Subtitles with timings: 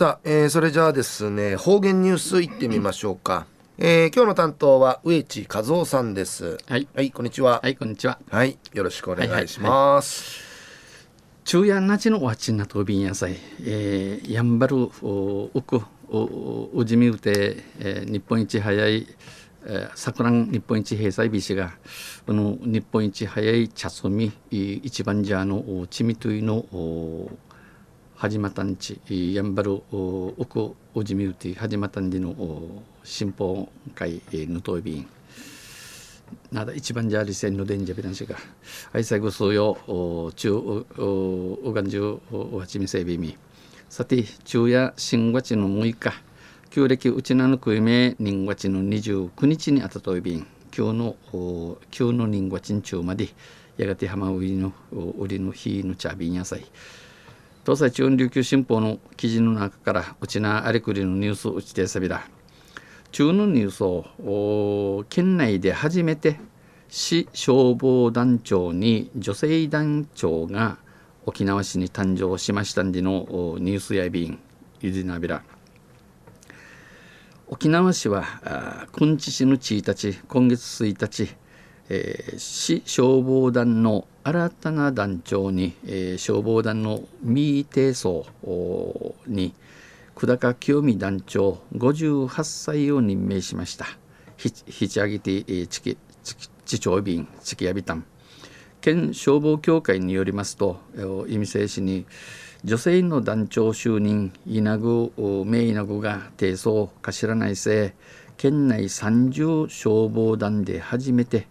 [0.00, 3.44] さあ、えー、それじゃあですね方言ニュースいってみましょうか、
[3.76, 6.56] えー、今日の担当は植地和夫さんです。
[6.66, 6.88] はい。
[6.94, 7.60] はいこんにちは。
[7.62, 8.18] はいこんにちは。
[8.30, 10.42] はいよろしくお願いします、
[11.44, 19.06] 昼夜なちのわちなとびんやさい、えー、やんばるおうくおうじみうて、えー、日本一早い
[19.96, 21.74] 桜日本一閉鎖美氏が
[22.26, 26.64] この日本一早い茶摘み一番じゃのちみといの
[28.20, 32.34] 始まったんちやんばるおくおじみうて始まったんでの
[33.02, 35.08] 新報会のとびん
[36.52, 38.36] なだ一番じゃありせんのでんじゃびらんしが
[38.92, 39.78] 愛妻ぐそうよ
[40.36, 40.52] 中
[40.98, 43.38] おがんじゅうおはちみせびみ
[43.88, 46.12] さて昼夜新月の6日
[46.68, 53.30] 旧暦うちなのくいめ人月の29日にあたといびん今日の今日の人月中まで
[53.78, 56.66] やがて浜売りの売りの日の茶瓶野菜
[57.70, 62.28] 東西中央琉球新報の記事の中からうちなありくりのニュースうちてさびら
[63.12, 66.40] 中のニュースを県内で初めて
[66.88, 70.78] 市消防団長に女性団長が
[71.24, 73.28] 沖縄市に誕生しましたんでの
[73.60, 74.40] ニュースやびん
[74.80, 75.44] ゆりなびら。
[77.46, 81.36] 沖縄市はくんち市の1日今月1日、
[81.90, 88.26] えー、市消防団の新たな団長に、えー、消防団の三井定層
[89.26, 89.52] に
[90.14, 93.86] 久高清美団長58歳を任命しました。
[94.36, 98.04] ひち上げて、えー、ちきちき地長便ちきやびたん
[98.80, 100.80] 県消防協会によりますと
[101.28, 102.06] 意味制市に
[102.64, 105.12] 女性の団長就任稲具
[105.44, 107.94] 名稲具が提訴頭内せ
[108.36, 111.48] 県内30消防団で初めて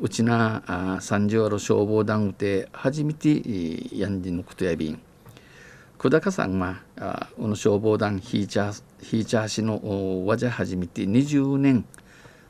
[0.00, 0.62] うちな
[1.00, 5.00] 30ある消防団で初めてやんでのことやびん。
[5.98, 6.76] 久高さんは
[7.36, 11.84] この消防団ヒーチャーヒーチャー氏のわじゃ始めて20年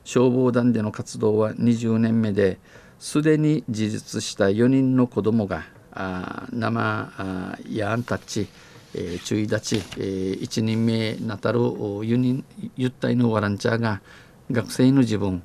[0.05, 2.59] 消防団での活動は20年目で
[2.99, 8.49] すでに自立した4人の子供があ生あやんたち、
[8.95, 12.45] えー、注意立ち、えー、一人目なたる4人
[12.77, 14.03] ゆったいのワランチャーが
[14.51, 15.43] 学生の自分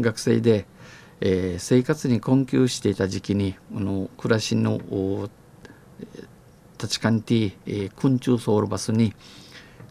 [0.00, 0.64] 学生で
[1.24, 4.80] えー、生活に困窮していた時期にあの暮らしの
[6.78, 9.14] 立ち感ティ、えー、昆虫ソウルバスに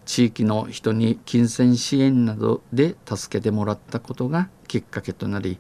[0.03, 5.57] 地域の人に金銭支援などで助けてもらったことがきっかけとなり、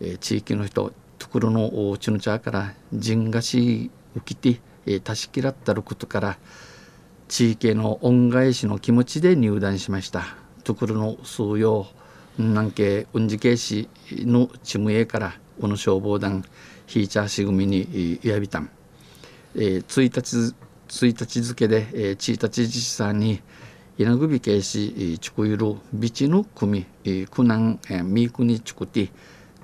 [0.00, 6.38] えー、地域の人ところのおちの茶から人がし浮きて、えー、たしきらったることから
[7.28, 10.24] 地域への恩返しの気持ちで入団しました。
[10.62, 11.86] ところの数用
[12.38, 16.44] 南慶雲寺警視のチムエからこの消防団
[16.86, 18.70] ヒーチャーシ組にやびたん、
[19.54, 20.54] えー、1日
[20.88, 23.40] 1日付で、えー、1日自治さんに
[23.98, 26.86] 稲首警視チクユルビチの組
[27.30, 29.10] 苦難ミークにチクティ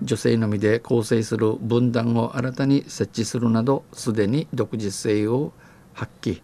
[0.02, 5.52] 女性のみで構成する分断を新たに設置するなどすでに独自性を
[5.92, 6.40] 発揮、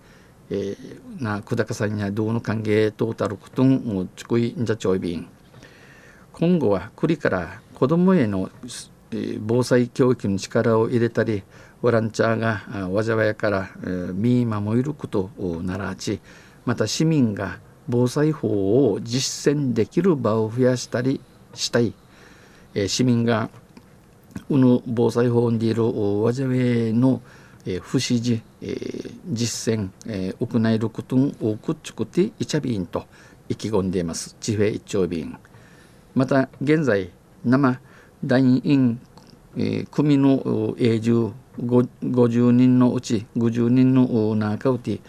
[0.50, 5.28] えー、な久高さんやどうの歓迎トータルクトンチクインジャチョイビン
[6.38, 8.50] 今後は国から子どもへの
[9.40, 11.42] 防災教育に力を入れたり
[11.80, 12.62] ボランティアが
[13.02, 13.70] 災いから
[14.12, 16.20] 見守ることをならち
[16.66, 17.58] また市民が
[17.88, 21.22] 防災法を実践できる場を増やしたり
[21.54, 21.94] したい
[22.86, 23.48] 市民が
[24.50, 25.84] うぬ防災法にいる
[26.34, 27.22] 災いの
[27.80, 28.42] 不支持
[29.32, 33.06] 実践行えることを多くつくていちゃびんと
[33.48, 35.38] 意気込んでいます地平一丁便。
[36.16, 37.10] また現在
[37.44, 37.78] 生
[38.24, 38.98] 団員、
[39.54, 45.02] えー、組の永住50人のうち50人の中うち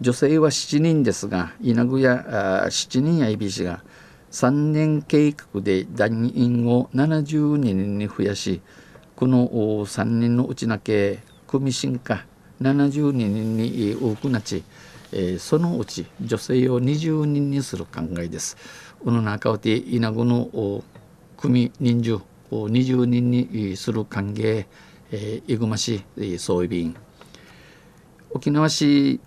[0.00, 3.84] 女性は7人ですが稲具や7人やいびしが
[4.32, 8.60] 3年計画で団員を72人に増やし
[9.14, 12.26] この3人のうちだけ組進化
[12.60, 14.64] 72人に多くなち、
[15.12, 18.56] えー、そのうち女性を20人にする考えです。
[19.02, 20.82] うぬなかうて稲子の
[21.36, 24.66] 組人数を20人にする歓迎、
[25.12, 26.02] えー、いぐま市
[26.38, 26.96] 総意便
[28.30, 29.20] 沖縄市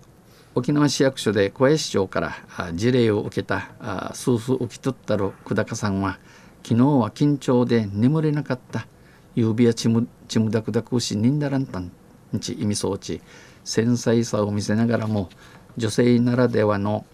[0.54, 2.36] 沖縄市役所で小江市長から
[2.74, 6.18] 事例を受けた数数受け取ったる久高さんは
[6.62, 8.86] 昨日は緊張で眠れなかった。
[9.34, 11.90] 指やちむちむだくだくしにんだらんたん
[12.38, 13.20] ち意味装置。
[13.64, 15.28] 繊細さを見せながらも
[15.76, 17.06] 女性ならではの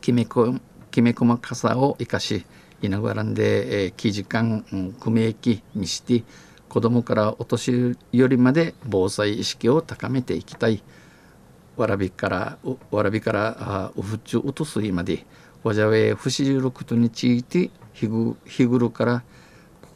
[0.00, 0.54] きめこ
[0.90, 2.46] きめ細かさを生かし
[2.82, 6.22] 稲ぐらんで、えー、記事間、うん、組駅にして
[6.68, 10.82] 子どもからお年寄りまで防災意識を高めていきたい
[11.76, 12.58] わらびから
[12.90, 15.26] わらびからうふちゅうとすいまで
[15.62, 19.22] わじゃべふしじることについてひぐ日ぐるから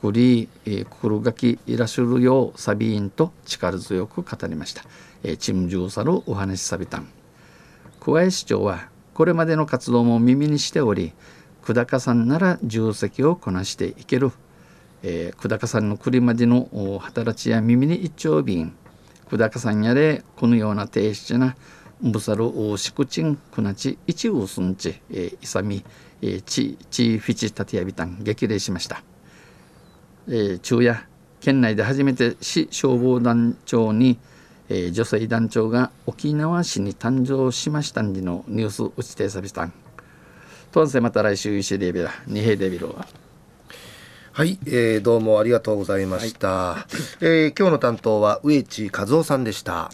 [0.00, 4.82] くくり、えー、くくるがきいらっしゃるようサビーンと力強く語りました、
[5.22, 7.17] えー、チムジューサルお話しさびたん
[8.00, 11.12] 小江市長はこれまでの活動も耳にしており
[11.62, 14.32] 久高さんなら重責をこなしていける、
[15.02, 18.74] えー、久高さんの栗までの働きや耳に一丁瓶。
[19.28, 21.56] 久高さんやれこのような低質な
[22.00, 25.84] ブサルシクチンクナチ一ウスンチ、えー、イサミ、
[26.22, 29.02] えー、チチフィチタティアビタン激励しました、
[30.28, 31.06] えー、昼夜
[31.40, 34.18] 県内で初めて市消防団長に
[34.68, 39.72] えー、女性団長が沖縄市に誕生しましたんでのニュース打ちてさびたん。
[40.70, 43.06] とんせまた来週石デビラ二平デビロは。
[44.32, 46.48] はい、えー、どうもありがとうございました。
[46.48, 46.86] は
[47.20, 49.90] い、えー、今日の担当は植地和夫さんでした。